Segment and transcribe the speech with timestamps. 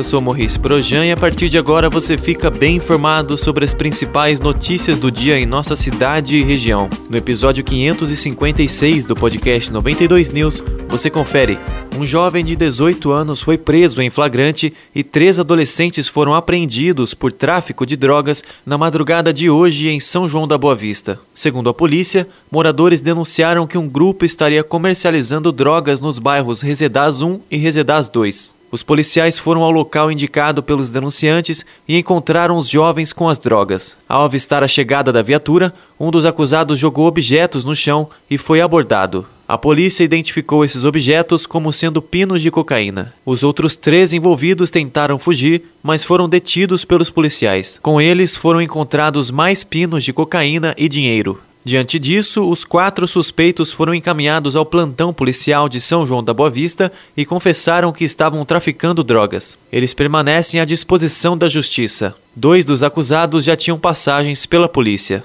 [0.00, 3.74] eu sou Maurice Projan e a partir de agora você fica bem informado sobre as
[3.74, 6.88] principais notícias do dia em nossa cidade e região.
[7.10, 11.58] No episódio 556 do podcast 92 News, você confere.
[11.98, 17.30] Um jovem de 18 anos foi preso em flagrante e três adolescentes foram apreendidos por
[17.30, 21.20] tráfico de drogas na madrugada de hoje em São João da Boa Vista.
[21.34, 27.40] Segundo a polícia, moradores denunciaram que um grupo estaria comercializando drogas nos bairros Resedaz 1
[27.50, 28.59] e Resedaz 2.
[28.72, 33.96] Os policiais foram ao local indicado pelos denunciantes e encontraram os jovens com as drogas.
[34.08, 38.60] Ao avistar a chegada da viatura, um dos acusados jogou objetos no chão e foi
[38.60, 39.26] abordado.
[39.48, 43.12] A polícia identificou esses objetos como sendo pinos de cocaína.
[43.26, 47.76] Os outros três envolvidos tentaram fugir, mas foram detidos pelos policiais.
[47.82, 51.40] Com eles foram encontrados mais pinos de cocaína e dinheiro.
[51.62, 56.48] Diante disso, os quatro suspeitos foram encaminhados ao plantão policial de São João da Boa
[56.48, 59.58] Vista e confessaram que estavam traficando drogas.
[59.70, 62.14] Eles permanecem à disposição da justiça.
[62.34, 65.22] Dois dos acusados já tinham passagens pela polícia.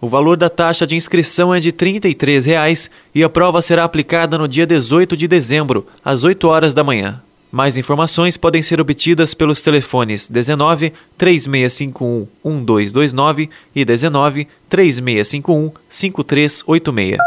[0.00, 4.38] O valor da taxa de inscrição é de 33 reais e a prova será aplicada
[4.38, 7.20] no dia 18 de dezembro, às 8 horas da manhã.
[7.52, 17.18] Mais informações podem ser obtidas pelos telefones 19 3651 1229 e 19 3651 5386.